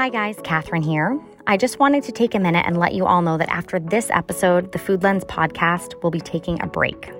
[0.00, 1.20] Hi, guys, Catherine here.
[1.46, 4.08] I just wanted to take a minute and let you all know that after this
[4.08, 7.12] episode, the Food Lens podcast will be taking a break.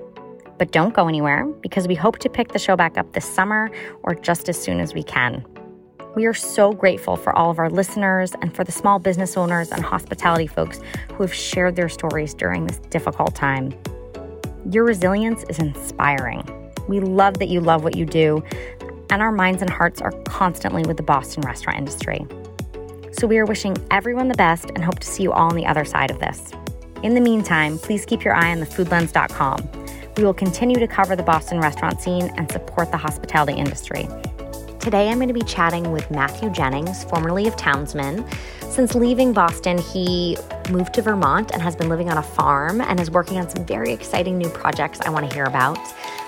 [0.56, 3.70] But don't go anywhere because we hope to pick the show back up this summer
[4.02, 5.44] or just as soon as we can.
[6.16, 9.70] We are so grateful for all of our listeners and for the small business owners
[9.72, 10.80] and hospitality folks
[11.12, 13.74] who have shared their stories during this difficult time.
[14.70, 16.48] Your resilience is inspiring.
[16.88, 18.42] We love that you love what you do,
[19.10, 22.26] and our minds and hearts are constantly with the Boston restaurant industry.
[23.20, 25.66] So we are wishing everyone the best and hope to see you all on the
[25.66, 26.52] other side of this.
[27.02, 29.68] In the meantime, please keep your eye on thefoodlens.com.
[30.16, 34.08] We will continue to cover the Boston restaurant scene and support the hospitality industry.
[34.78, 38.24] Today, I'm going to be chatting with Matthew Jennings, formerly of Townsman.
[38.70, 40.38] Since leaving Boston, he
[40.70, 43.66] moved to Vermont and has been living on a farm and is working on some
[43.66, 45.78] very exciting new projects I want to hear about.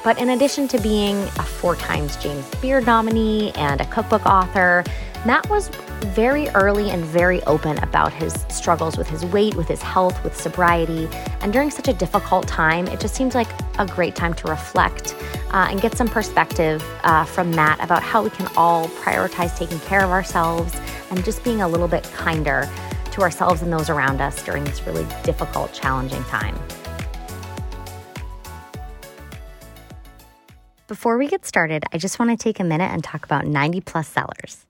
[0.05, 4.85] But in addition to being a four times James Beard nominee and a cookbook author,
[5.25, 5.69] Matt was
[6.17, 10.37] very early and very open about his struggles with his weight, with his health, with
[10.37, 11.09] sobriety.
[11.41, 13.47] And during such a difficult time, it just seems like
[13.79, 15.15] a great time to reflect
[15.53, 19.79] uh, and get some perspective uh, from Matt about how we can all prioritize taking
[19.81, 20.75] care of ourselves
[21.11, 22.69] and just being a little bit kinder
[23.13, 26.59] to ourselves and those around us during this really difficult, challenging time.
[30.89, 33.83] Before we get started, I just want to take a minute and talk about 90
[33.83, 34.67] Plus Cellars.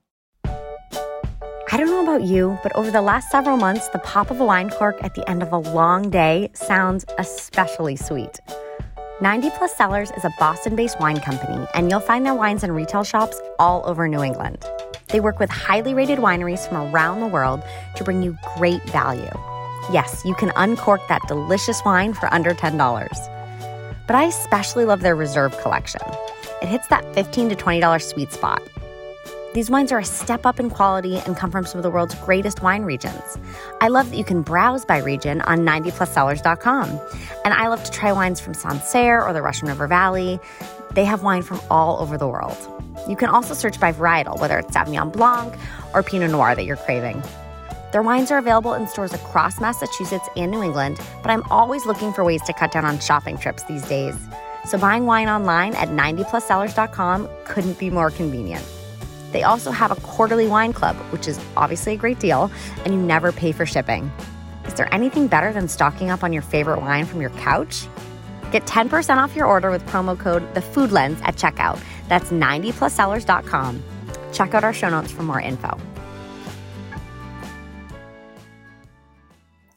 [1.72, 4.44] I don't know about you, but over the last several months, the pop of a
[4.44, 8.38] wine cork at the end of a long day sounds especially sweet.
[9.22, 12.72] 90 Plus Cellars is a Boston based wine company, and you'll find their wines in
[12.72, 14.62] retail shops all over New England.
[15.08, 17.62] They work with highly rated wineries from around the world
[17.96, 19.32] to bring you great value.
[19.90, 22.76] Yes, you can uncork that delicious wine for under $10.
[24.06, 26.02] But I especially love their Reserve collection.
[26.60, 28.60] It hits that 15 to $20 sweet spot.
[29.54, 32.14] These wines are a step up in quality and come from some of the world's
[32.14, 33.36] greatest wine regions.
[33.82, 36.88] I love that you can browse by region on 90pluscellars.com.
[37.44, 40.40] And I love to try wines from Sancerre or the Russian River Valley.
[40.94, 42.56] They have wine from all over the world.
[43.06, 45.54] You can also search by varietal, whether it's Sauvignon Blanc
[45.92, 47.22] or Pinot Noir that you're craving.
[47.92, 52.14] Their wines are available in stores across Massachusetts and New England, but I'm always looking
[52.14, 54.16] for ways to cut down on shopping trips these days.
[54.64, 58.64] So buying wine online at 90pluscellars.com couldn't be more convenient.
[59.32, 62.50] They also have a quarterly wine club, which is obviously a great deal,
[62.84, 64.10] and you never pay for shipping.
[64.66, 67.86] Is there anything better than stocking up on your favorite wine from your couch?
[68.52, 71.80] Get 10% off your order with promo code TheFoodLens at checkout.
[72.08, 73.82] That's 90pluscellars.com.
[74.32, 75.78] Check out our show notes for more info.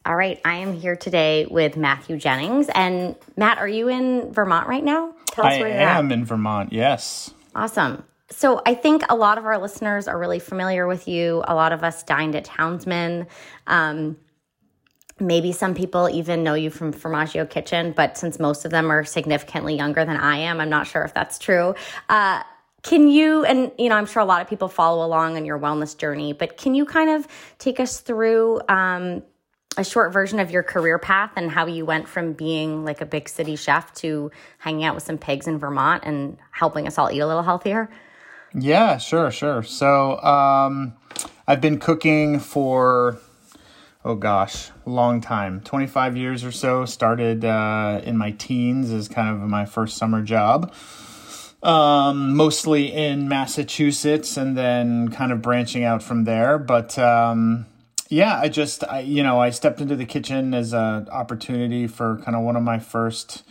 [0.04, 2.68] All right, I am here today with Matthew Jennings.
[2.74, 5.12] And Matt, are you in Vermont right now?
[5.32, 6.12] Tell us I where you're I am at.
[6.12, 7.32] in Vermont, yes.
[7.56, 8.04] Awesome.
[8.30, 11.44] So I think a lot of our listeners are really familiar with you.
[11.46, 13.28] A lot of us dined at Townsman.
[13.66, 14.16] Um,
[15.20, 19.04] maybe some people even know you from Formaggio Kitchen, but since most of them are
[19.04, 21.74] significantly younger than I am, I'm not sure if that's true.
[22.08, 22.42] Uh,
[22.82, 25.58] can you, and you know, I'm sure a lot of people follow along on your
[25.58, 27.26] wellness journey, but can you kind of
[27.58, 29.22] take us through um,
[29.76, 33.06] a short version of your career path and how you went from being like a
[33.06, 37.10] big city chef to hanging out with some pigs in Vermont and helping us all
[37.10, 37.90] eat a little healthier?
[38.58, 39.62] Yeah, sure, sure.
[39.62, 40.94] So um,
[41.46, 43.18] I've been cooking for
[44.06, 46.86] oh gosh, a long time 25 years or so.
[46.86, 50.72] Started uh, in my teens as kind of my first summer job.
[51.62, 56.58] Um, mostly in Massachusetts and then kind of branching out from there.
[56.58, 57.66] But um,
[58.08, 62.18] yeah, I just, I, you know, I stepped into the kitchen as an opportunity for
[62.18, 63.42] kind of one of my first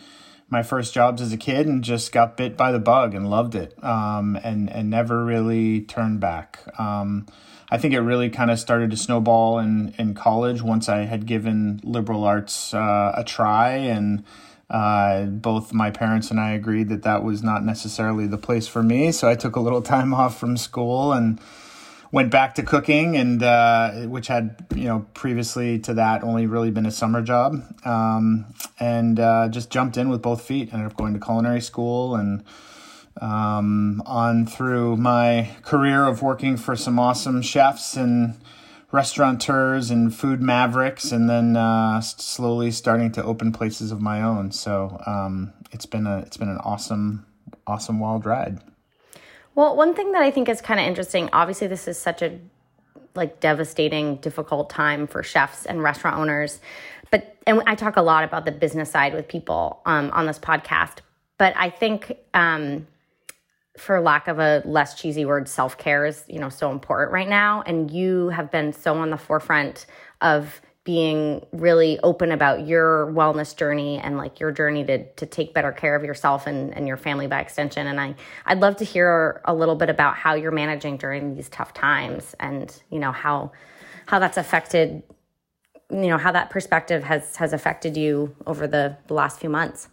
[0.48, 3.54] my first jobs as a kid and just got bit by the bug and loved
[3.54, 6.60] it um, and and never really turned back.
[6.78, 7.26] Um,
[7.68, 11.26] I think it really kind of started to snowball in in college once I had
[11.26, 14.24] given liberal arts uh, a try and.
[14.68, 18.82] Uh, both my parents and I agreed that that was not necessarily the place for
[18.82, 21.38] me, so I took a little time off from school and
[22.12, 26.70] went back to cooking and uh, which had you know previously to that only really
[26.70, 27.62] been a summer job.
[27.84, 30.72] Um, and uh, just jumped in with both feet.
[30.72, 32.44] Ended up going to culinary school and
[33.20, 38.34] um, on through my career of working for some awesome chefs and
[38.92, 44.52] restaurateurs and food mavericks and then uh, slowly starting to open places of my own.
[44.52, 47.26] So um, it's been a it's been an awesome
[47.66, 48.60] awesome wild ride
[49.56, 52.38] well, one thing that I think is kind of interesting, obviously this is such a
[53.14, 56.60] like devastating, difficult time for chefs and restaurant owners.
[57.10, 60.38] But and I talk a lot about the business side with people um, on this
[60.38, 60.98] podcast.
[61.38, 62.86] But I think um,
[63.78, 67.28] for lack of a less cheesy word, self care is, you know, so important right
[67.28, 67.62] now.
[67.62, 69.86] And you have been so on the forefront
[70.20, 75.52] of being really open about your wellness journey and like your journey to to take
[75.52, 77.88] better care of yourself and, and your family by extension.
[77.88, 78.14] And I
[78.46, 82.36] I'd love to hear a little bit about how you're managing during these tough times
[82.38, 83.50] and, you know, how
[84.06, 85.02] how that's affected
[85.90, 89.88] you know, how that perspective has has affected you over the, the last few months.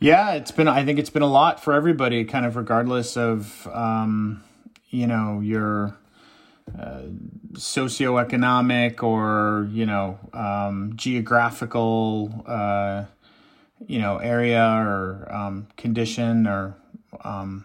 [0.00, 0.68] Yeah, it's been.
[0.68, 4.42] I think it's been a lot for everybody, kind of regardless of um,
[4.88, 5.96] you know your
[6.78, 7.02] uh,
[7.52, 13.04] socioeconomic or you know um, geographical uh,
[13.86, 16.76] you know area or um, condition or
[17.24, 17.64] um,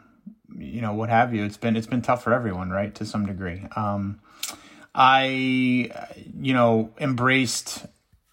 [0.58, 1.44] you know what have you.
[1.44, 3.64] It's been it's been tough for everyone, right, to some degree.
[3.76, 4.20] Um,
[4.94, 5.92] I
[6.40, 7.86] you know embraced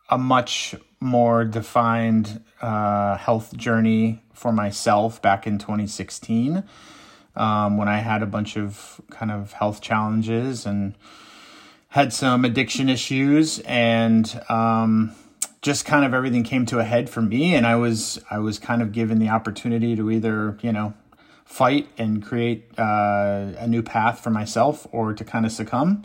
[0.09, 6.63] a much more defined uh, health journey for myself back in 2016
[7.37, 10.95] um, when I had a bunch of kind of health challenges and
[11.89, 15.13] had some addiction issues and um,
[15.61, 18.59] just kind of everything came to a head for me and I was I was
[18.59, 20.95] kind of given the opportunity to either you know
[21.45, 26.05] fight and create uh, a new path for myself or to kind of succumb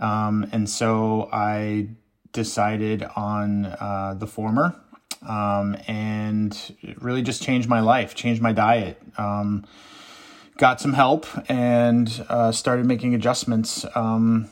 [0.00, 1.88] um, and so I
[2.32, 4.74] decided on uh, the former
[5.26, 6.56] um, and
[6.98, 9.00] really just changed my life, changed my diet.
[10.60, 13.86] Got some help and uh, started making adjustments.
[13.94, 14.50] Um,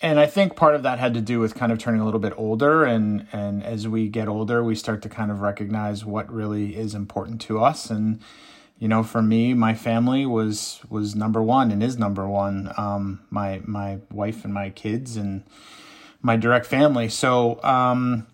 [0.00, 2.18] and I think part of that had to do with kind of turning a little
[2.18, 6.28] bit older, and and as we get older, we start to kind of recognize what
[6.32, 7.90] really is important to us.
[7.90, 8.20] And
[8.80, 12.72] you know, for me, my family was was number one and is number one.
[12.76, 15.44] Um, my my wife and my kids and
[16.22, 17.08] my direct family.
[17.08, 18.26] So um,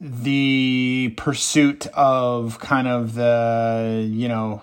[0.00, 4.62] the pursuit of kind of the you know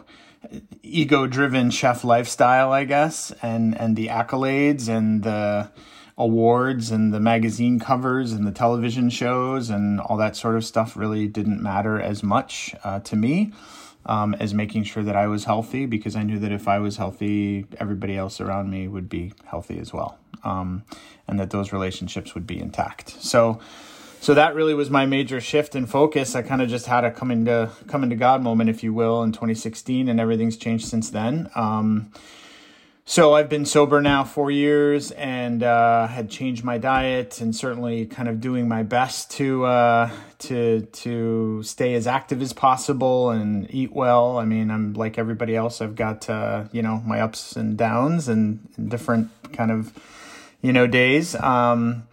[0.84, 5.70] ego driven chef lifestyle i guess and and the accolades and the
[6.18, 10.98] awards and the magazine covers and the television shows and all that sort of stuff
[10.98, 13.52] really didn't matter as much uh, to me
[14.08, 16.98] um, as making sure that I was healthy because I knew that if I was
[16.98, 20.84] healthy, everybody else around me would be healthy as well, um,
[21.28, 23.10] and that those relationships would be intact.
[23.22, 23.60] So,
[24.28, 26.36] so that really was my major shift in focus.
[26.36, 29.24] I kind of just had a coming to come into God moment, if you will,
[29.24, 31.50] in 2016, and everything's changed since then.
[31.56, 32.12] Um,
[33.06, 38.06] so I've been sober now four years and uh, had changed my diet and certainly
[38.06, 43.74] kind of doing my best to uh, to to stay as active as possible and
[43.74, 44.40] eat well.
[44.40, 45.80] I mean, I'm like everybody else.
[45.80, 48.60] I've got uh, you know my ups and downs and
[48.90, 49.94] different kind of
[50.62, 51.34] you know days.
[51.36, 52.04] Um,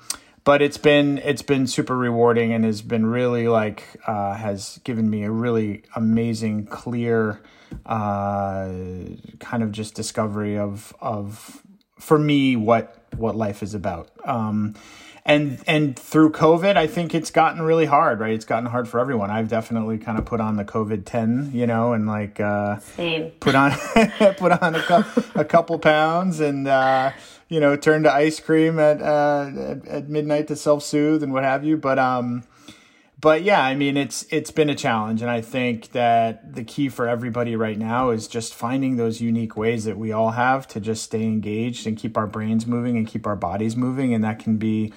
[0.45, 5.09] but it's been it's been super rewarding and has been really like uh, has given
[5.09, 7.41] me a really amazing clear
[7.87, 8.71] uh,
[9.41, 11.63] kind of just discovery of of
[11.99, 14.11] for me what what life is about.
[14.25, 14.75] Um,
[15.25, 19.01] and and through covid i think it's gotten really hard right it's gotten hard for
[19.01, 22.79] everyone i've definitely kind of put on the covid 10 you know and like uh,
[22.81, 23.31] Same.
[23.41, 23.71] put on
[24.37, 27.13] put on a, cu- a couple pounds and uh,
[27.49, 31.33] you know, turn to ice cream at, uh, at, at midnight to self soothe and
[31.33, 31.77] what have you.
[31.77, 32.45] But um,
[33.21, 36.89] but yeah, I mean, it's it's been a challenge, and I think that the key
[36.89, 40.81] for everybody right now is just finding those unique ways that we all have to
[40.81, 44.39] just stay engaged and keep our brains moving and keep our bodies moving, and that
[44.39, 44.93] can be,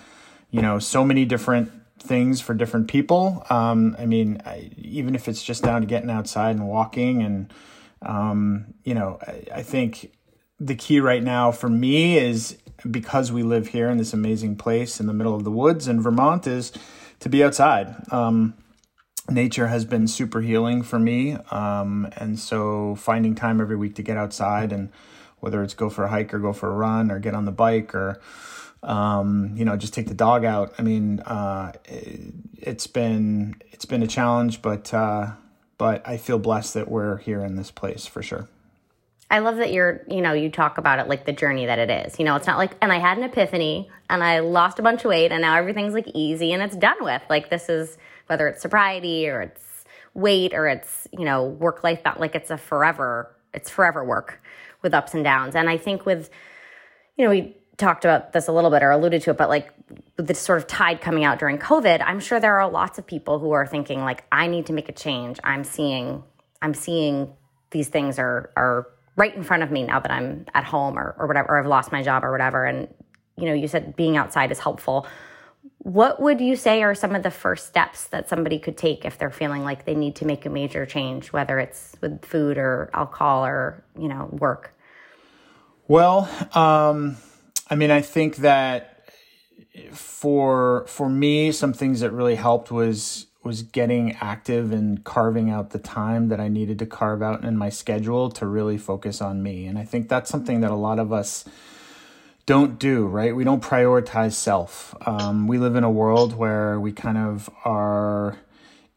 [0.51, 3.45] you know, so many different things for different people.
[3.49, 7.53] Um, I mean, I, even if it's just down to getting outside and walking, and
[8.01, 10.11] um, you know, I, I think
[10.59, 12.57] the key right now for me is
[12.89, 16.01] because we live here in this amazing place in the middle of the woods in
[16.01, 16.71] Vermont is
[17.19, 17.95] to be outside.
[18.11, 18.55] Um,
[19.29, 21.33] nature has been super healing for me.
[21.51, 24.89] Um, and so finding time every week to get outside and
[25.39, 27.51] whether it's go for a hike or go for a run or get on the
[27.51, 28.19] bike or,
[28.83, 30.73] um, you know, just take the dog out.
[30.77, 32.33] I mean, uh, it,
[32.65, 35.31] has been, it's been a challenge, but, uh,
[35.77, 38.47] but I feel blessed that we're here in this place for sure.
[39.29, 41.89] I love that you're, you know, you talk about it like the journey that it
[41.89, 42.17] is.
[42.17, 45.03] You know, it's not like, and I had an epiphany and I lost a bunch
[45.03, 47.21] of weight and now everything's like easy and it's done with.
[47.29, 52.03] Like, this is whether it's sobriety or it's weight or it's, you know, work life,
[52.03, 54.41] that like it's a forever, it's forever work
[54.81, 55.55] with ups and downs.
[55.55, 56.29] And I think with,
[57.17, 59.71] you know, we talked about this a little bit or alluded to it, but like
[60.17, 63.39] this sort of tide coming out during COVID, I'm sure there are lots of people
[63.39, 65.39] who are thinking, like, I need to make a change.
[65.43, 66.23] I'm seeing,
[66.61, 67.33] I'm seeing
[67.71, 71.15] these things are, are, right in front of me now that I'm at home or,
[71.17, 72.65] or whatever, or I've lost my job or whatever.
[72.65, 72.87] And,
[73.35, 75.07] you know, you said being outside is helpful.
[75.79, 79.17] what would you say are some of the first steps that somebody could take if
[79.17, 82.89] they're feeling like they need to make a major change, whether it's with food or
[82.93, 84.73] alcohol or, you know, work?
[85.87, 87.17] Well, um,
[87.69, 89.09] I mean, I think that
[89.91, 95.69] for for me, some things that really helped was was getting active and carving out
[95.69, 99.41] the time that I needed to carve out in my schedule to really focus on
[99.41, 99.65] me.
[99.65, 101.45] And I think that's something that a lot of us
[102.45, 103.35] don't do, right?
[103.35, 104.95] We don't prioritize self.
[105.05, 108.37] Um, we live in a world where we kind of are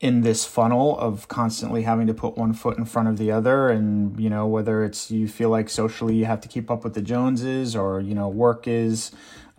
[0.00, 3.68] in this funnel of constantly having to put one foot in front of the other
[3.68, 6.94] and you know whether it's you feel like socially you have to keep up with
[6.94, 9.10] the joneses or you know work is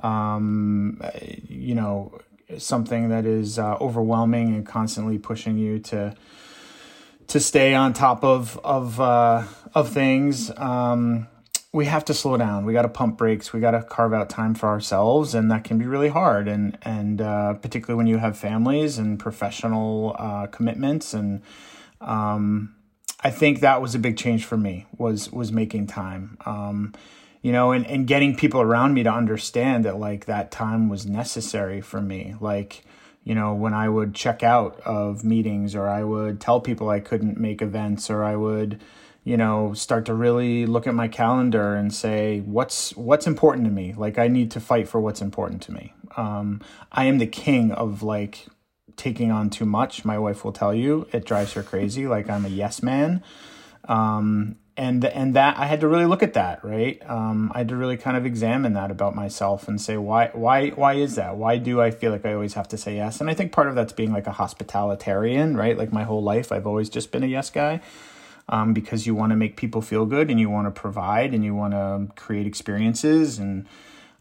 [0.02, 1.00] um,
[1.48, 2.20] you know
[2.58, 6.16] something that is uh, overwhelming and constantly pushing you to
[7.28, 9.44] to stay on top of of uh,
[9.74, 10.52] of things.
[10.58, 11.28] Um,
[11.74, 12.66] we have to slow down.
[12.66, 13.54] We got to pump brakes.
[13.54, 16.48] We got to carve out time for ourselves, and that can be really hard.
[16.48, 21.14] And and uh, particularly when you have families and professional uh, commitments.
[21.14, 21.42] And
[22.02, 22.76] um,
[23.22, 26.38] I think that was a big change for me was was making time.
[26.46, 26.94] Um,
[27.42, 31.06] you know, and and getting people around me to understand that like that time was
[31.06, 32.36] necessary for me.
[32.42, 32.84] Like
[33.24, 37.00] you know, when I would check out of meetings, or I would tell people I
[37.00, 38.82] couldn't make events, or I would
[39.24, 43.72] you know start to really look at my calendar and say what's what's important to
[43.72, 43.94] me?
[43.94, 45.94] Like i need to fight for what's important to me.
[46.18, 46.62] Um,
[46.92, 48.48] i am the king of like
[48.98, 50.04] taking on too much.
[50.06, 51.08] My wife will tell you.
[51.12, 52.08] It drives her crazy.
[52.08, 53.24] Like i'm a yes man.
[53.86, 57.00] Um, and and that i had to really look at that right?
[57.08, 60.70] Um, i had to really kind of examine that about myself and say why why
[60.70, 61.38] why is that?
[61.38, 63.22] Why do i feel like i always have to say yes?
[63.22, 65.78] And i think part of that's being like a hospitalitarian right?
[65.78, 67.82] Like my whole life i've always just been a yes guy
[68.52, 71.44] um, because you want to make people feel good and you want to provide and
[71.44, 73.68] you want to create experiences and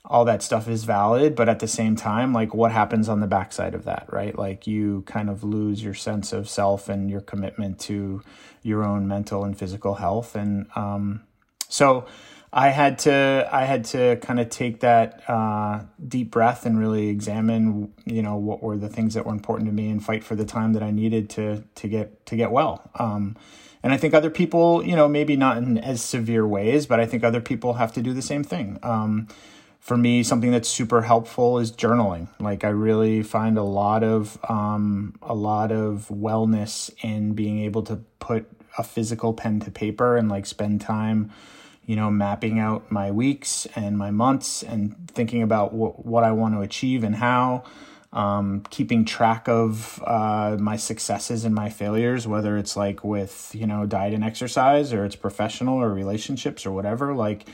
[0.04, 3.26] all that stuff is valid but at the same time like what happens on the
[3.26, 4.38] backside of that right?
[4.38, 8.22] Like you kind of lose your sense of self and your commitment to
[8.62, 11.22] your own mental and physical health and um,
[11.68, 12.06] so
[12.52, 17.08] i had to i had to kind of take that uh, deep breath and really
[17.08, 20.34] examine you know what were the things that were important to me and fight for
[20.34, 23.36] the time that i needed to to get to get well um,
[23.82, 27.06] and I think other people, you know, maybe not in as severe ways, but I
[27.06, 28.78] think other people have to do the same thing.
[28.82, 29.28] Um,
[29.78, 32.28] for me, something that's super helpful is journaling.
[32.38, 37.82] Like I really find a lot of um, a lot of wellness in being able
[37.84, 41.32] to put a physical pen to paper and like spend time,
[41.84, 46.32] you know, mapping out my weeks and my months and thinking about wh- what I
[46.32, 47.64] want to achieve and how
[48.12, 53.66] um, keeping track of uh, my successes and my failures, whether it's like with, you
[53.66, 57.46] know, diet and exercise or it's professional or relationships or whatever, like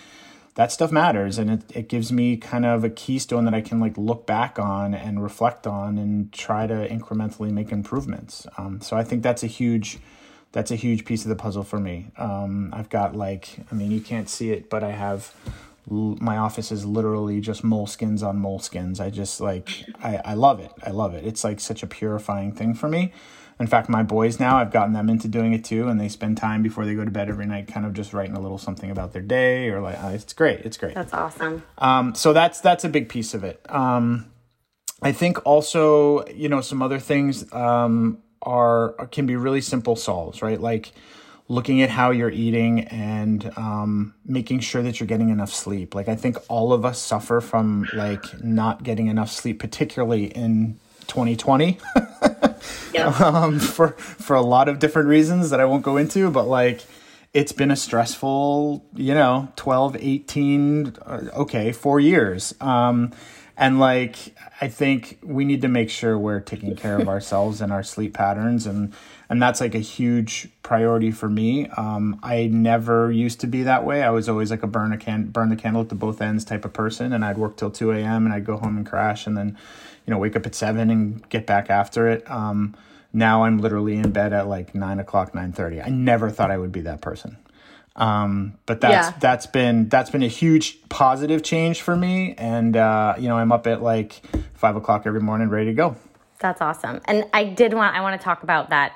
[0.54, 1.36] that stuff matters.
[1.36, 4.58] And it, it gives me kind of a keystone that I can like look back
[4.58, 8.46] on and reflect on and try to incrementally make improvements.
[8.56, 9.98] Um, so I think that's a huge,
[10.52, 12.10] that's a huge piece of the puzzle for me.
[12.16, 15.34] Um, I've got like, I mean, you can't see it, but I have
[15.88, 19.00] my office is literally just moleskins on moleskins.
[19.00, 20.72] I just like I, I love it.
[20.82, 21.24] I love it.
[21.24, 23.12] It's like such a purifying thing for me.
[23.58, 26.36] In fact, my boys now I've gotten them into doing it too, and they spend
[26.36, 28.90] time before they go to bed every night, kind of just writing a little something
[28.90, 30.60] about their day or like uh, it's great.
[30.60, 30.94] It's great.
[30.94, 31.62] That's awesome.
[31.78, 33.60] Um, so that's that's a big piece of it.
[33.68, 34.26] Um,
[35.02, 40.40] I think also you know some other things um, are can be really simple solves,
[40.40, 40.60] right?
[40.60, 40.92] Like
[41.48, 45.94] looking at how you're eating and um, making sure that you're getting enough sleep.
[45.94, 50.78] Like I think all of us suffer from like not getting enough sleep, particularly in
[51.08, 51.78] 2020.
[52.94, 53.20] yep.
[53.20, 56.84] um, for for a lot of different reasons that I won't go into, but like
[57.34, 62.54] it's been a stressful, you know, 12, 18, uh, okay, 4 years.
[62.62, 63.12] Um,
[63.56, 67.72] and like I think we need to make sure we're taking care of ourselves and
[67.72, 68.92] our sleep patterns and
[69.28, 71.66] and that's like a huge priority for me.
[71.70, 74.02] Um, I never used to be that way.
[74.02, 76.44] I was always like a burn a can burn the candle at the both ends
[76.44, 78.24] type of person, and I'd work till two a.m.
[78.24, 79.58] and I'd go home and crash, and then
[80.06, 82.28] you know wake up at seven and get back after it.
[82.30, 82.76] Um,
[83.12, 85.80] now I'm literally in bed at like nine o'clock, nine thirty.
[85.80, 87.36] I never thought I would be that person.
[87.96, 89.18] Um, but that's yeah.
[89.18, 93.52] that's been that's been a huge positive change for me, and uh, you know I'm
[93.52, 94.22] up at like
[94.54, 95.96] five o'clock every morning, ready to go.
[96.38, 97.00] That's awesome.
[97.06, 98.92] And I did want I want to talk about that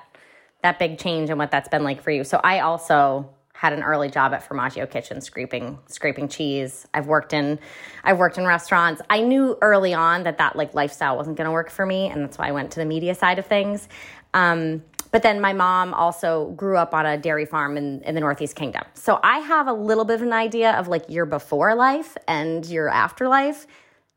[0.62, 2.25] that big change and what that's been like for you.
[2.25, 6.87] So I also had an early job at Formaggio Kitchen scraping scraping cheese.
[6.95, 7.59] I've worked in
[8.04, 9.02] I've worked in restaurants.
[9.11, 12.23] I knew early on that that like lifestyle wasn't going to work for me and
[12.23, 13.88] that's why I went to the media side of things.
[14.33, 18.20] Um, but then my mom also grew up on a dairy farm in, in the
[18.20, 18.84] Northeast Kingdom.
[18.94, 22.64] So I have a little bit of an idea of like your before life and
[22.66, 23.66] your afterlife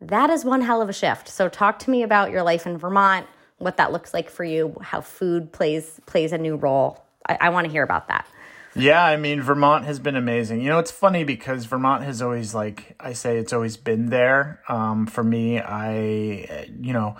[0.07, 1.29] that is one hell of a shift.
[1.29, 4.75] So talk to me about your life in Vermont, what that looks like for you,
[4.81, 7.05] how food plays plays a new role.
[7.27, 8.27] I, I want to hear about that.
[8.75, 10.61] Yeah, I mean Vermont has been amazing.
[10.61, 14.61] You know, it's funny because Vermont has always like I say it's always been there.
[14.67, 17.15] Um, for me, I you know,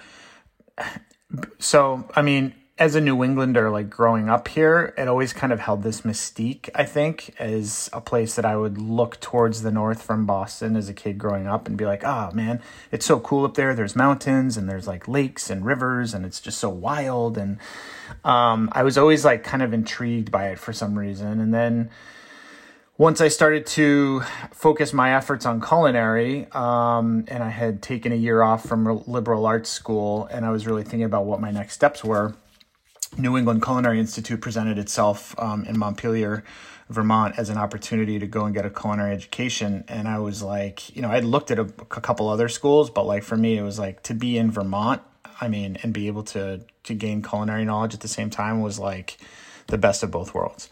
[1.60, 5.60] so I mean as a New Englander, like growing up here, it always kind of
[5.60, 10.02] held this mystique, I think, as a place that I would look towards the north
[10.02, 12.62] from Boston as a kid growing up and be like, oh man,
[12.92, 13.76] it's so cool up there.
[13.76, 17.38] There's mountains and there's like lakes and rivers and it's just so wild.
[17.38, 17.60] And
[18.24, 21.40] um, I was always like kind of intrigued by it for some reason.
[21.40, 21.92] And then
[22.98, 28.16] once I started to focus my efforts on culinary, um, and I had taken a
[28.16, 31.74] year off from liberal arts school, and I was really thinking about what my next
[31.74, 32.36] steps were
[33.18, 36.44] New England Culinary Institute presented itself um, in Montpelier,
[36.90, 39.84] Vermont, as an opportunity to go and get a culinary education.
[39.88, 43.06] And I was like, you know, I'd looked at a, a couple other schools, but
[43.06, 45.02] like for me, it was like to be in Vermont,
[45.40, 48.78] I mean, and be able to to gain culinary knowledge at the same time was
[48.78, 49.18] like
[49.68, 50.70] the best of both worlds.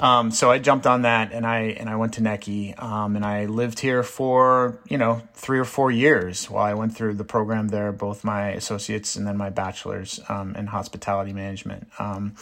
[0.00, 3.24] Um, so I jumped on that and I and I went to NECI um, and
[3.24, 7.24] I lived here for you know three or four years while I went through the
[7.24, 11.88] program there, both my associates and then my bachelor's um, in hospitality management.
[11.98, 12.34] Um,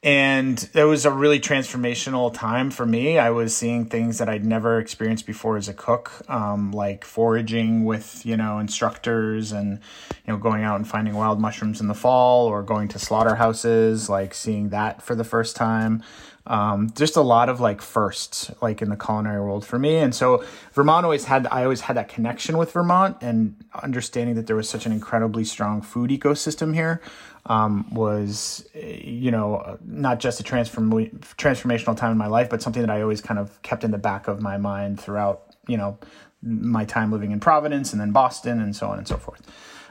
[0.00, 3.18] and it was a really transformational time for me.
[3.18, 7.84] I was seeing things that I'd never experienced before as a cook, um, like foraging
[7.84, 9.80] with you know instructors and
[10.26, 14.08] you know going out and finding wild mushrooms in the fall or going to slaughterhouses,
[14.08, 16.02] like seeing that for the first time
[16.48, 19.96] um, just a lot of like firsts like in the culinary world for me.
[19.96, 20.44] And so
[20.78, 24.68] vermont always had i always had that connection with vermont and understanding that there was
[24.68, 27.00] such an incredibly strong food ecosystem here
[27.46, 30.90] um, was you know not just a transform-
[31.36, 33.98] transformational time in my life but something that i always kind of kept in the
[33.98, 35.98] back of my mind throughout you know
[36.42, 39.42] my time living in providence and then boston and so on and so forth.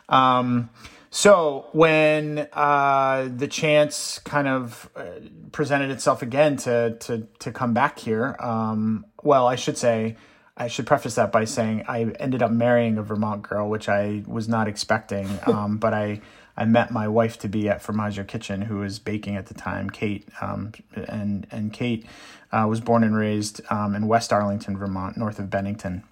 [0.09, 0.69] Um,
[1.17, 5.05] so when uh, the chance kind of uh,
[5.51, 10.15] presented itself again to to to come back here, um, well, I should say,
[10.55, 14.25] I should preface that by saying I ended up marrying a Vermont girl, which I
[14.27, 15.27] was not expecting.
[15.47, 16.21] Um, but I
[16.55, 19.89] I met my wife to be at Formaggio Kitchen, who was baking at the time,
[19.89, 20.71] Kate, um,
[21.07, 22.05] and and Kate
[22.51, 26.03] uh, was born and raised um, in West Arlington, Vermont, north of Bennington,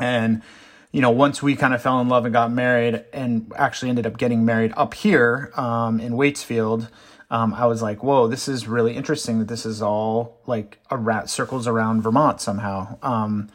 [0.00, 0.42] and
[0.92, 4.06] you know, once we kind of fell in love and got married and actually ended
[4.06, 6.88] up getting married up here um, in Waitsfield,
[7.30, 10.96] um, I was like, whoa, this is really interesting that this is all like a
[10.96, 12.98] rat circles around Vermont somehow.
[13.02, 13.50] Um,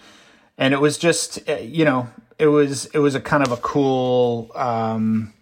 [0.57, 2.07] and it was just, eh, you know,
[2.39, 5.33] it was, it was a kind of a cool um,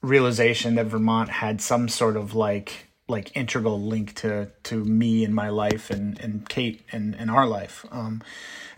[0.00, 5.34] realization that Vermont had some sort of like, like integral link to to me and
[5.34, 7.84] my life and and Kate and, and our life.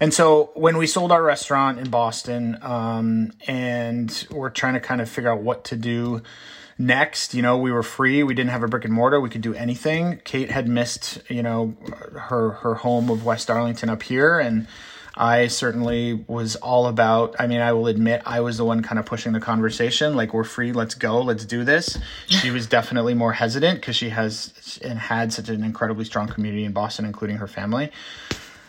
[0.01, 5.01] And so when we sold our restaurant in Boston, um, and we're trying to kind
[5.01, 6.23] of figure out what to do
[6.79, 8.23] next, you know, we were free.
[8.23, 9.21] We didn't have a brick and mortar.
[9.21, 10.21] We could do anything.
[10.25, 11.77] Kate had missed, you know,
[12.19, 14.67] her her home of West Arlington up here, and
[15.17, 17.37] I certainly was all about.
[17.39, 20.17] I mean, I will admit I was the one kind of pushing the conversation.
[20.17, 21.97] Like, we're free, let's go, let's do this.
[22.27, 26.65] She was definitely more hesitant because she has and had such an incredibly strong community
[26.65, 27.93] in Boston, including her family.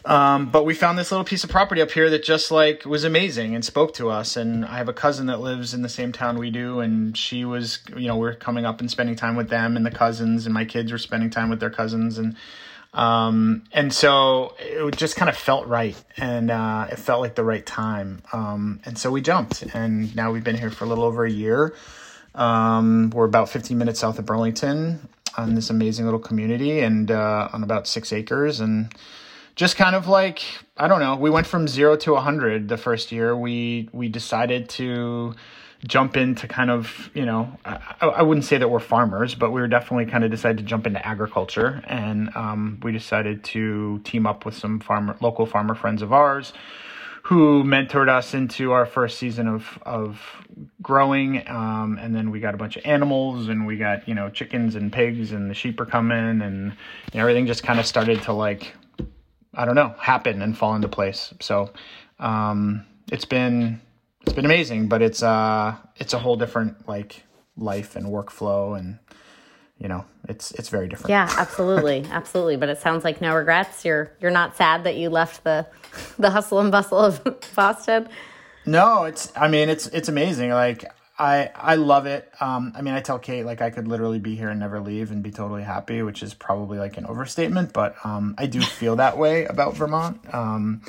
[0.06, 3.04] Um, but we found this little piece of property up here that just like was
[3.04, 4.38] amazing and spoke to us.
[4.38, 7.44] And I have a cousin that lives in the same town we do, and she
[7.44, 10.54] was, you know, we're coming up and spending time with them and the cousins, and
[10.54, 12.36] my kids were spending time with their cousins, and
[12.94, 17.44] um, and so it just kind of felt right, and uh, it felt like the
[17.44, 18.22] right time.
[18.32, 21.32] Um, and so we jumped, and now we've been here for a little over a
[21.32, 21.74] year.
[22.36, 27.50] Um, we're about 15 minutes south of Burlington on this amazing little community, and uh,
[27.52, 28.94] on about six acres, and
[29.56, 30.44] just kind of like
[30.78, 31.15] I don't know.
[31.15, 33.36] We went from zero to hundred the first year.
[33.36, 35.34] We we decided to
[35.88, 39.62] jump into kind of you know I, I wouldn't say that we're farmers, but we
[39.62, 44.28] were definitely kind of decided to jump into agriculture, and um, we decided to team
[44.28, 46.54] up with some farmer local farmer friends of ours
[47.24, 50.22] who mentored us into our first season of of
[50.82, 54.30] growing um, and then we got a bunch of animals and we got you know
[54.30, 56.74] chickens and pigs and the sheep are coming and
[57.15, 58.74] everything just kind of started to like
[59.56, 61.34] I don't know, happen and fall into place.
[61.39, 61.72] So
[62.20, 63.82] um, it's been
[64.22, 67.24] it's been amazing, but it's uh it's a whole different like
[67.58, 69.00] life and workflow and
[69.78, 71.10] you know it's it's very different.
[71.10, 72.06] Yeah absolutely.
[72.12, 72.58] Absolutely.
[72.58, 73.86] But it sounds like no regrets.
[73.86, 75.68] You're you're not sad that you left the
[76.18, 77.22] the hustle and bustle of
[77.56, 78.10] boston?
[78.65, 80.50] No it's i mean it's it's amazing.
[80.52, 80.86] Like
[81.17, 82.32] I I love it.
[82.41, 85.12] Um, I mean, I tell Kate like I could literally be here and never leave
[85.12, 88.97] and be totally happy, which is probably like an overstatement, but um, I do feel
[88.97, 90.19] that way about Vermont.
[90.34, 90.82] Um,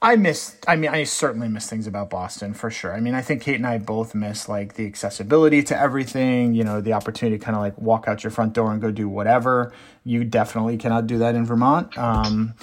[0.00, 0.56] I miss.
[0.66, 2.94] I mean, I certainly miss things about Boston for sure.
[2.94, 6.54] I mean, I think Kate and I both miss like the accessibility to everything.
[6.54, 8.90] You know, the opportunity to kind of like walk out your front door and go
[8.90, 9.72] do whatever.
[10.04, 11.96] You definitely cannot do that in Vermont.
[11.98, 12.54] Um,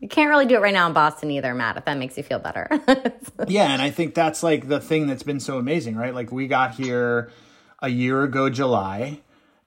[0.00, 2.22] you can't really do it right now in Boston either, Matt, if that makes you
[2.22, 2.68] feel better.
[3.48, 6.14] yeah, and I think that's like the thing that's been so amazing, right?
[6.14, 7.32] Like we got here
[7.80, 9.20] a year ago July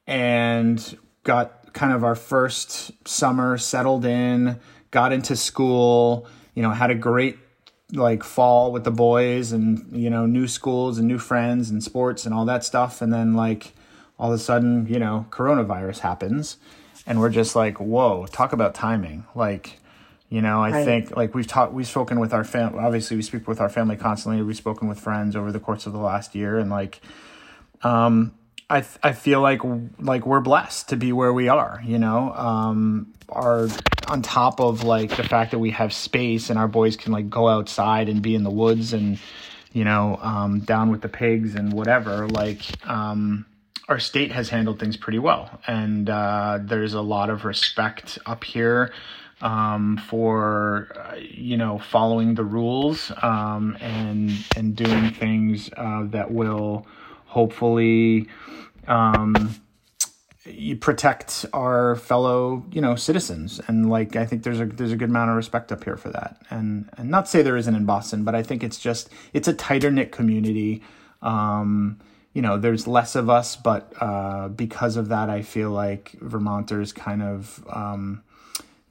[0.08, 4.60] and got kind of our first summer settled in,
[4.92, 7.38] got into school, you know, had a great
[7.94, 12.26] like fall with the boys and you know new schools and new friends and sports
[12.26, 13.74] and all that stuff and then like
[14.18, 16.56] all of a sudden you know coronavirus happens
[17.06, 19.81] and we're just like whoa talk about timing like
[20.32, 20.86] you know, I right.
[20.86, 22.80] think like we've talked, we've spoken with our family.
[22.80, 24.42] Obviously, we speak with our family constantly.
[24.42, 27.02] We've spoken with friends over the course of the last year, and like,
[27.84, 28.34] um,
[28.70, 29.60] I I feel like
[30.00, 31.84] like we're blessed to be where we are.
[31.86, 33.68] You know, um, our
[34.08, 37.30] on top of like the fact that we have space and our boys can like
[37.30, 39.20] go outside and be in the woods and
[39.74, 42.30] you know um, down with the pigs and whatever.
[42.30, 43.46] Like, um,
[43.90, 48.46] our state has handled things pretty well, and uh, there's a lot of respect up
[48.46, 48.94] here
[49.42, 56.32] um, for uh, you know following the rules um, and and doing things uh, that
[56.32, 56.86] will
[57.26, 58.28] hopefully
[58.88, 59.56] um,
[60.80, 63.62] protect our fellow you know citizens.
[63.68, 66.10] And like I think there's a there's a good amount of respect up here for
[66.10, 66.42] that.
[66.50, 69.54] And and not say there isn't in Boston but I think it's just it's a
[69.54, 70.82] tighter knit community.
[71.22, 72.00] Um,
[72.34, 76.94] you know there's less of us but uh, because of that I feel like Vermonters
[76.94, 78.24] kind of um,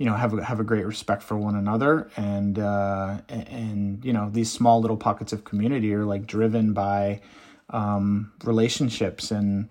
[0.01, 2.11] you know have a, have a great respect for one another.
[2.17, 7.21] And uh, and you know these small little pockets of community are like driven by
[7.69, 9.31] um, relationships.
[9.31, 9.69] And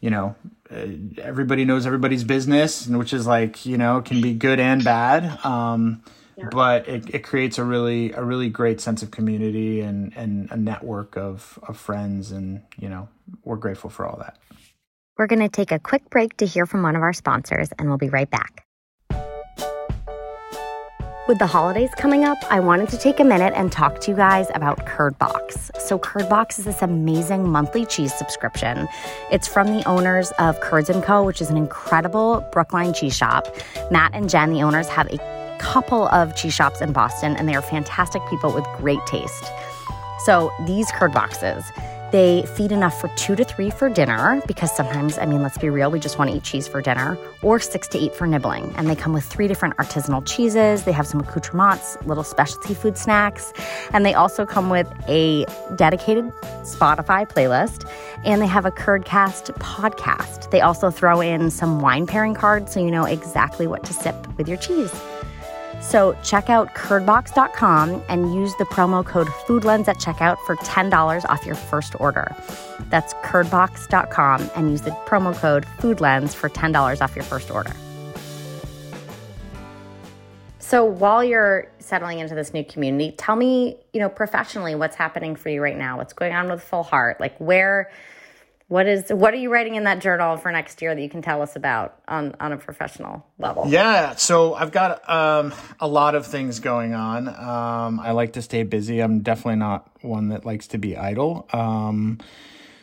[0.00, 0.34] you know
[0.68, 0.86] uh,
[1.22, 5.44] everybody knows everybody's business and which is like you know can be good and bad.
[5.46, 6.02] Um,
[6.36, 6.48] yeah.
[6.50, 10.56] but it, it creates a really a really great sense of community and and a
[10.56, 12.32] network of of friends.
[12.32, 13.08] And you know
[13.44, 14.38] we're grateful for all that.
[15.16, 17.88] We're going to take a quick break to hear from one of our sponsors and
[17.88, 18.64] we'll be right back
[21.28, 24.16] with the holidays coming up, I wanted to take a minute and talk to you
[24.16, 25.78] guys about Curdbox.
[25.78, 28.88] So, Curdbox is this amazing monthly cheese subscription.
[29.30, 33.46] It's from the owners of Curds & Co., which is an incredible Brookline cheese shop.
[33.90, 35.18] Matt and Jen, the owners, have a
[35.58, 39.52] couple of cheese shops in Boston, and they are fantastic people with great taste.
[40.24, 41.62] So, these Curd Boxes,
[42.10, 45.68] they feed enough for two to three for dinner because sometimes, I mean, let's be
[45.68, 48.72] real, we just want to eat cheese for dinner, or six to eight for nibbling.
[48.76, 50.84] And they come with three different artisanal cheeses.
[50.84, 53.52] They have some accoutrements, little specialty food snacks,
[53.92, 55.44] and they also come with a
[55.76, 56.24] dedicated
[56.62, 57.88] Spotify playlist.
[58.24, 60.50] And they have a Curdcast podcast.
[60.50, 64.16] They also throw in some wine pairing cards so you know exactly what to sip
[64.36, 64.92] with your cheese.
[65.80, 71.46] So check out curdbox.com and use the promo code FoodLens at checkout for $10 off
[71.46, 72.34] your first order.
[72.90, 77.72] That's curdbox.com and use the promo code FoodLens for $10 off your first order.
[80.58, 85.34] So while you're settling into this new community, tell me, you know, professionally what's happening
[85.34, 85.96] for you right now?
[85.96, 87.20] What's going on with Full Heart?
[87.20, 87.90] Like where
[88.68, 91.22] what is what are you writing in that journal for next year that you can
[91.22, 93.64] tell us about on on a professional level?
[93.66, 97.28] Yeah, so I've got um, a lot of things going on.
[97.28, 99.00] Um, I like to stay busy.
[99.00, 101.48] I'm definitely not one that likes to be idle.
[101.52, 102.18] Um,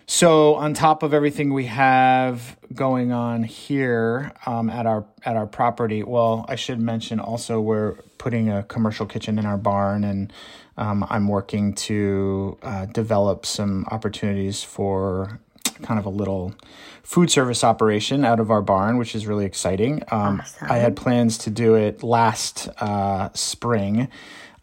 [0.07, 5.47] so on top of everything we have going on here um, at our at our
[5.47, 10.33] property, well, I should mention also we're putting a commercial kitchen in our barn, and
[10.77, 15.39] um, I'm working to uh, develop some opportunities for
[15.81, 16.53] kind of a little
[17.03, 20.01] food service operation out of our barn, which is really exciting.
[20.11, 20.71] Um, awesome.
[20.71, 24.07] I had plans to do it last uh, spring.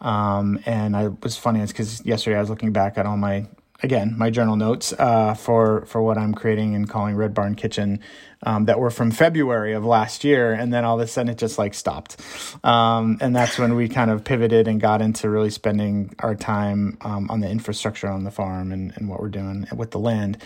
[0.00, 3.46] Um, and I was funny, because yesterday I was looking back at all my
[3.82, 8.00] again my journal notes uh, for for what I'm creating and calling Red Barn Kitchen
[8.44, 11.38] um, that were from February of last year, and then all of a sudden it
[11.38, 12.20] just like stopped,
[12.64, 16.98] um, and that's when we kind of pivoted and got into really spending our time
[17.02, 20.38] um, on the infrastructure on the farm and, and what we're doing with the land,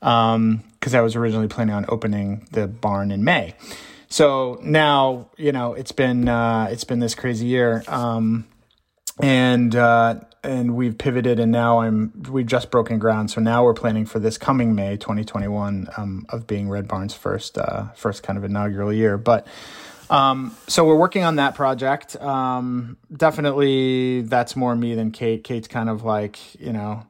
[0.00, 3.54] because um, I was originally planning on opening the barn in May.
[4.08, 8.46] So now you know it's been uh, it's been this crazy year, um,
[9.20, 13.30] and uh, and we've pivoted and now I'm we've just broken ground.
[13.30, 17.58] So now we're planning for this coming May 2021 um, of being Red Barn's first
[17.58, 19.16] uh, first kind of inaugural year.
[19.16, 19.46] But
[20.10, 22.14] um, so we're working on that project.
[22.16, 25.42] Um, definitely that's more me than Kate.
[25.42, 27.06] Kate's kind of like, you know,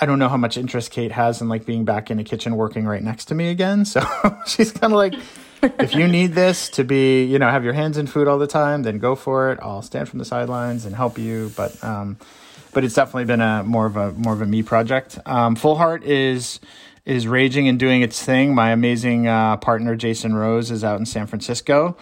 [0.00, 2.56] I don't know how much interest Kate has in like being back in a kitchen
[2.56, 3.84] working right next to me again.
[3.84, 4.06] So
[4.46, 5.14] she's kind of like
[5.62, 8.46] if you need this to be, you know, have your hands in food all the
[8.46, 9.58] time, then go for it.
[9.60, 11.52] I'll stand from the sidelines and help you.
[11.56, 12.16] But, um,
[12.78, 15.18] but it's definitely been a more of a more of a me project.
[15.26, 16.60] Um, Full Heart is
[17.04, 18.54] is raging and doing its thing.
[18.54, 21.96] My amazing uh, partner Jason Rose is out in San Francisco,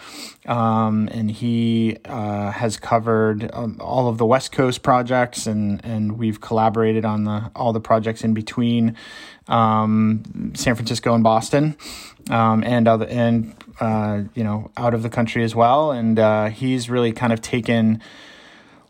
[0.45, 6.19] um, and he uh, has covered um, all of the West Coast projects, and and
[6.19, 8.95] we've collaborated on the all the projects in between
[9.47, 11.75] um, San Francisco and Boston,
[12.29, 15.91] um, and other and uh, you know out of the country as well.
[15.91, 17.99] And uh, he's really kind of taken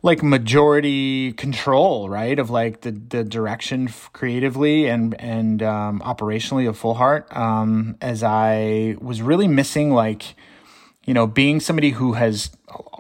[0.02, 2.38] like majority control, right?
[2.38, 7.36] Of like the the direction creatively and and um, operationally of Full Heart.
[7.36, 10.36] Um, as I was really missing like,
[11.06, 12.52] you know, being somebody who has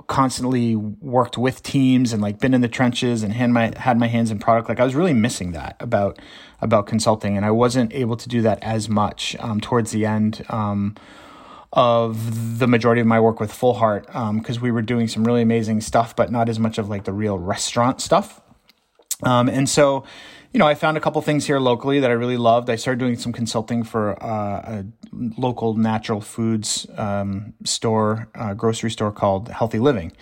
[0.07, 4.07] constantly worked with teams and like been in the trenches and hand my had my
[4.07, 4.69] hands in product.
[4.69, 6.19] Like I was really missing that about
[6.61, 10.43] about consulting, and I wasn't able to do that as much um, towards the end.
[10.49, 10.95] Um,
[11.73, 15.23] of the majority of my work with Full Heart because um, we were doing some
[15.23, 18.41] really amazing stuff, but not as much of like the real restaurant stuff.
[19.23, 20.03] Um, and so,
[20.53, 22.69] you know, I found a couple things here locally that I really loved.
[22.69, 28.91] I started doing some consulting for uh, a local natural foods um, store, uh, grocery
[28.91, 30.13] store called Healthy Living.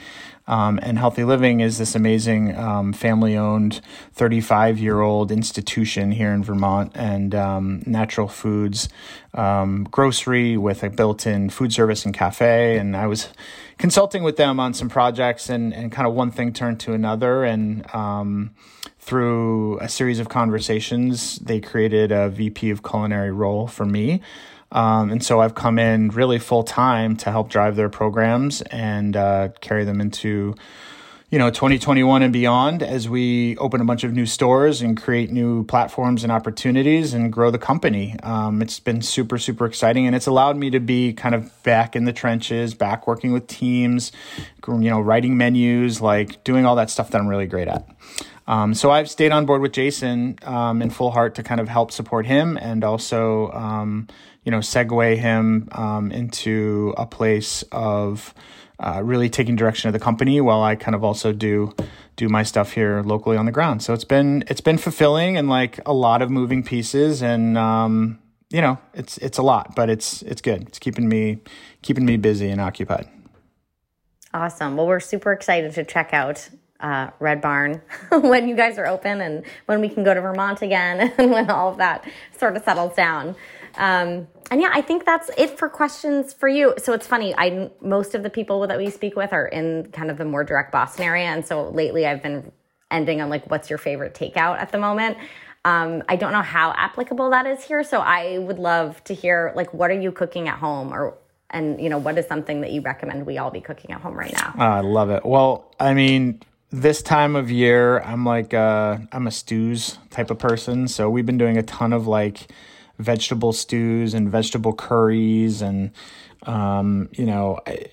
[0.47, 3.81] Um, and Healthy Living is this amazing um, family owned
[4.13, 8.87] 35 year old institution here in Vermont and um, natural foods
[9.33, 12.77] um, grocery with a built in food service and cafe.
[12.77, 13.29] And I was
[13.77, 17.43] consulting with them on some projects, and, and kind of one thing turned to another.
[17.43, 18.51] And um,
[18.99, 24.21] through a series of conversations, they created a VP of culinary role for me.
[24.71, 29.15] Um, and so I've come in really full time to help drive their programs and
[29.15, 30.55] uh, carry them into,
[31.29, 35.31] you know, 2021 and beyond as we open a bunch of new stores and create
[35.31, 38.15] new platforms and opportunities and grow the company.
[38.23, 41.95] Um, it's been super, super exciting and it's allowed me to be kind of back
[41.95, 44.11] in the trenches, back working with teams,
[44.67, 47.87] you know, writing menus, like doing all that stuff that I'm really great at.
[48.47, 51.67] Um, so I've stayed on board with Jason um, in full heart to kind of
[51.67, 54.07] help support him and also, um,
[54.43, 58.33] you know, segue him um, into a place of
[58.79, 61.73] uh, really taking direction of the company while I kind of also do
[62.17, 63.81] do my stuff here locally on the ground.
[63.81, 68.19] So it's been it's been fulfilling and like a lot of moving pieces and um,
[68.49, 70.63] you know it's it's a lot, but it's it's good.
[70.67, 71.39] It's keeping me
[71.81, 73.07] keeping me busy and occupied.
[74.33, 74.75] Awesome.
[74.75, 79.21] Well, we're super excited to check out uh, Red Barn when you guys are open
[79.21, 82.05] and when we can go to Vermont again and when all of that
[82.37, 83.35] sort of settles down.
[83.77, 86.73] Um, and yeah, I think that's it for questions for you.
[86.77, 87.33] So it's funny.
[87.37, 90.43] I most of the people that we speak with are in kind of the more
[90.43, 92.51] direct Boston area, and so lately I've been
[92.91, 95.17] ending on like, what's your favorite takeout at the moment?
[95.65, 99.51] Um, I don't know how applicable that is here, so I would love to hear
[99.55, 101.17] like, what are you cooking at home, or
[101.49, 104.13] and you know, what is something that you recommend we all be cooking at home
[104.13, 104.53] right now?
[104.57, 105.25] I love it.
[105.25, 106.39] Well, I mean,
[106.81, 111.25] this time of year, I'm like uh, I'm a stews type of person, so we've
[111.25, 112.47] been doing a ton of like
[112.99, 115.91] vegetable stews and vegetable curries and
[116.43, 117.85] um, you know I,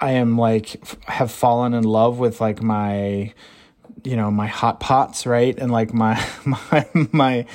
[0.00, 3.32] I am like have fallen in love with like my
[4.04, 5.56] you know my hot pots right?
[5.58, 7.46] And like my my my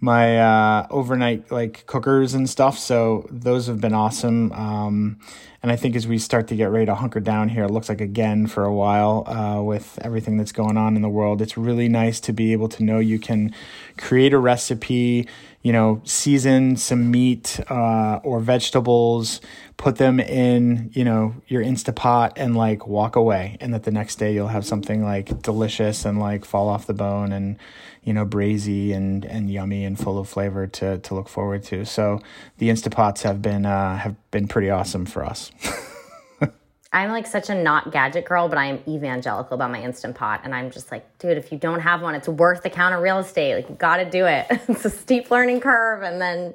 [0.00, 2.78] my uh, overnight like cookers and stuff.
[2.78, 4.52] So those have been awesome.
[4.52, 5.18] Um,
[5.64, 7.88] and I think as we start to get ready to hunker down here, it looks
[7.88, 11.56] like again for a while uh, with everything that's going on in the world, it's
[11.56, 13.54] really nice to be able to know you can
[13.96, 15.26] create a recipe,
[15.62, 19.40] you know, season some meat uh, or vegetables,
[19.78, 23.56] put them in, you know, your Instapot and like walk away.
[23.58, 26.92] And that the next day you'll have something like delicious and like fall off the
[26.92, 27.56] bone and,
[28.02, 31.86] you know, brazy and, and yummy and full of flavor to, to look forward to.
[31.86, 32.20] So
[32.58, 35.50] the Instapots have been, uh, have been pretty awesome for us.
[36.92, 40.42] I'm like such a not gadget girl, but I am evangelical about my Instant Pot.
[40.44, 43.18] And I'm just like, dude, if you don't have one, it's worth the counter real
[43.18, 43.56] estate.
[43.56, 44.46] Like, you got to do it.
[44.50, 46.02] it's a steep learning curve.
[46.02, 46.54] And then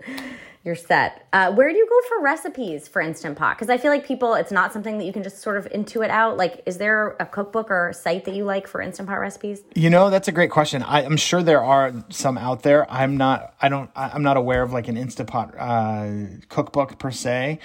[0.63, 1.27] you're set.
[1.33, 3.57] Uh, where do you go for recipes for Instant Pot?
[3.57, 6.09] Because I feel like people, it's not something that you can just sort of intuit
[6.09, 6.37] out.
[6.37, 9.61] Like, is there a cookbook or site that you like for Instant Pot recipes?
[9.75, 10.83] You know, that's a great question.
[10.83, 12.89] I, am sure there are some out there.
[12.91, 13.53] I'm not.
[13.61, 13.89] I don't.
[13.95, 16.11] I'm not aware of like an Instant Pot uh,
[16.49, 17.59] cookbook per se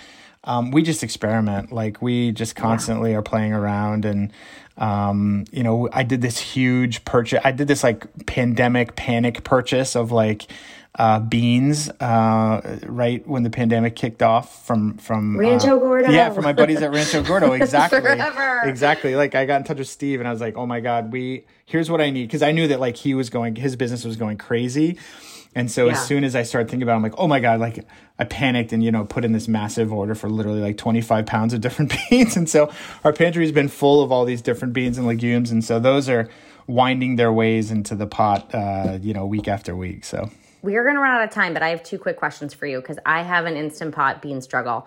[0.44, 1.72] um, we just experiment.
[1.72, 3.18] Like we just constantly yeah.
[3.18, 4.32] are playing around and
[4.76, 7.40] um, you know, I did this huge purchase.
[7.44, 10.50] I did this like pandemic panic purchase of like
[10.96, 16.10] uh, beans uh, right when the pandemic kicked off from from Rancho uh, Gordo.
[16.10, 17.52] Yeah, from my buddies at Rancho Gordo.
[17.64, 18.00] Exactly.
[18.00, 18.62] Forever.
[18.68, 19.14] Exactly.
[19.16, 21.44] Like I got in touch with Steve and I was like, "Oh my god, we
[21.66, 24.16] here's what I need" because I knew that like he was going, his business was
[24.16, 24.98] going crazy.
[25.54, 25.92] And so Yeah.
[25.92, 27.84] as soon as I started thinking about, it, I'm like, oh my god, like
[28.18, 31.54] I panicked and you know put in this massive order for literally like 25 pounds
[31.54, 32.36] of different beans.
[32.36, 32.70] And so
[33.04, 36.28] our pantry's been full of all these different beans and legumes, and so those are
[36.66, 40.04] winding their ways into the pot, uh, you know, week after week.
[40.04, 40.30] So
[40.62, 42.66] We are going to run out of time, but I have two quick questions for
[42.66, 44.86] you because I have an instant pot bean struggle.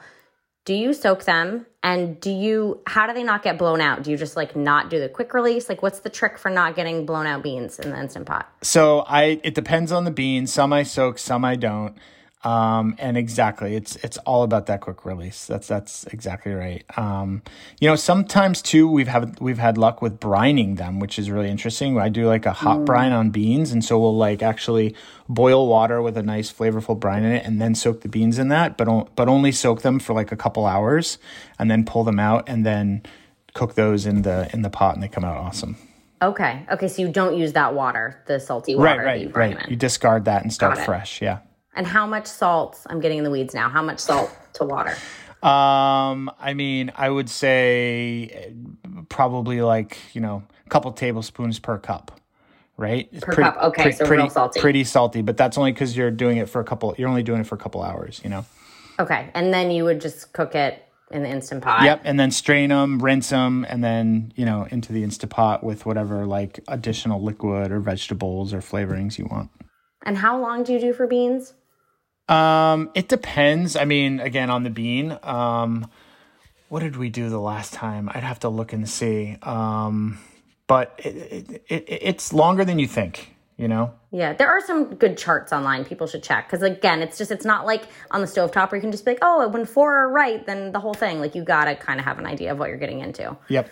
[0.67, 1.65] Do you soak them?
[1.81, 4.03] And do you, how do they not get blown out?
[4.03, 5.69] Do you just like not do the quick release?
[5.69, 8.51] Like, what's the trick for not getting blown out beans in the instant pot?
[8.63, 10.51] So I it depends on the beans.
[10.51, 11.95] Some I soak, some I don't.
[12.43, 15.47] Um, and exactly, it's it's all about that quick release.
[15.47, 16.85] That's that's exactly right.
[16.97, 17.41] Um,
[17.79, 21.49] you know, sometimes too we've had we've had luck with brining them, which is really
[21.49, 21.97] interesting.
[21.97, 24.95] I do like a hot brine on beans, and so we'll like actually
[25.27, 28.49] boil water with a nice flavorful brine in it, and then soak the beans in
[28.49, 31.17] that, but on, but only soak them for like a couple hours,
[31.57, 33.01] and then pull them out, and then
[33.55, 35.75] cook those in the in the pot, and they come out awesome.
[36.21, 36.65] Okay.
[36.71, 36.87] Okay.
[36.87, 38.89] So you don't use that water, the salty water.
[38.89, 39.65] Right, that you right, right.
[39.65, 39.71] in.
[39.71, 41.21] You discard that and start fresh.
[41.21, 41.39] Yeah.
[41.77, 42.81] And how much salt?
[42.87, 43.69] I'm getting in the weeds now.
[43.69, 44.97] How much salt to water?
[45.43, 48.51] Um, I mean, I would say
[49.09, 52.19] probably like you know a couple tablespoons per cup,
[52.77, 53.07] right?
[53.11, 54.59] It's Per cup, okay, so real salty.
[54.59, 56.95] Pretty salty, but that's only because you're doing it for a couple.
[56.97, 58.43] You're only doing it for a couple hours, you know.
[58.99, 59.29] Okay.
[59.35, 61.83] And then you would just cook it in the instant pot.
[61.83, 65.63] Yep, and then strain them, rinse them, and then you know into the instant pot
[65.63, 69.51] with whatever like additional liquid or vegetables or flavorings you want.
[70.03, 71.53] And how long do you do for beans?
[72.29, 73.75] Um, it depends.
[73.75, 75.17] I mean, again, on the bean.
[75.23, 75.89] Um,
[76.69, 78.09] what did we do the last time?
[78.13, 79.37] I'd have to look and see.
[79.41, 80.19] Um,
[80.67, 83.33] but it, it, it, it's longer than you think.
[83.57, 83.93] You know.
[84.11, 87.45] Yeah, there are some good charts online people should check because again, it's just it's
[87.45, 90.09] not like on the stovetop where you can just be like, oh, when four are
[90.11, 91.19] right, then the whole thing.
[91.19, 93.35] Like you gotta kind of have an idea of what you're getting into.
[93.47, 93.67] Yep.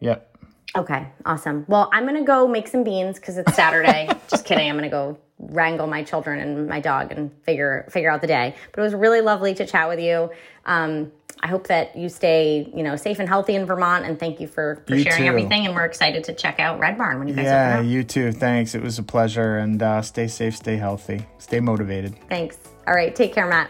[0.00, 0.36] Yep.
[0.76, 1.64] Okay, awesome.
[1.66, 4.10] Well, I'm gonna go make some beans because it's Saturday.
[4.28, 4.68] just kidding.
[4.68, 8.54] I'm gonna go wrangle my children and my dog and figure figure out the day.
[8.72, 10.30] But it was really lovely to chat with you.
[10.64, 14.06] Um, I hope that you stay, you know, safe and healthy in Vermont.
[14.06, 15.28] And thank you for, for You sharing too.
[15.28, 15.66] everything.
[15.66, 17.74] And we're excited to check out Red Barn when you guys Yeah.
[17.74, 17.92] open up.
[17.92, 18.32] You too.
[18.32, 18.74] Thanks.
[18.74, 19.58] It was a pleasure.
[19.58, 20.56] And uh, stay safe.
[20.56, 21.26] Stay healthy.
[21.38, 22.14] Stay motivated.
[22.30, 22.56] Thanks.
[22.88, 23.68] All right, take care, Matt.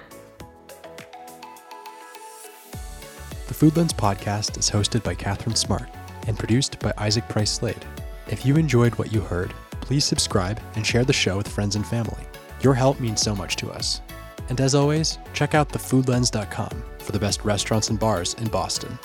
[3.49, 5.89] The Food Lens podcast is hosted by Catherine Smart
[6.29, 7.85] and produced by Isaac Price Slade.
[8.29, 9.53] If you enjoyed what you heard,
[9.87, 12.27] please subscribe and share the show with friends and family.
[12.61, 14.03] Your help means so much to us.
[14.49, 18.99] And as always, check out thefoodlens.com for the best restaurants and bars in Boston.